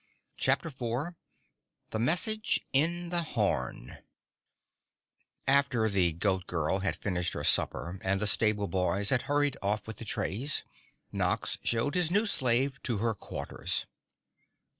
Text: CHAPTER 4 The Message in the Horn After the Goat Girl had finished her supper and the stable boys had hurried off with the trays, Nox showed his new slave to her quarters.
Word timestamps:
CHAPTER 0.35 0.71
4 0.71 1.15
The 1.91 1.99
Message 1.99 2.65
in 2.73 3.09
the 3.09 3.21
Horn 3.21 3.99
After 5.45 5.87
the 5.89 6.13
Goat 6.13 6.47
Girl 6.47 6.79
had 6.79 6.95
finished 6.95 7.33
her 7.33 7.43
supper 7.43 7.99
and 8.01 8.19
the 8.19 8.25
stable 8.25 8.67
boys 8.67 9.09
had 9.09 9.21
hurried 9.29 9.57
off 9.61 9.85
with 9.85 9.97
the 9.97 10.05
trays, 10.05 10.63
Nox 11.11 11.59
showed 11.61 11.93
his 11.93 12.09
new 12.09 12.25
slave 12.25 12.81
to 12.81 12.97
her 12.97 13.13
quarters. 13.13 13.85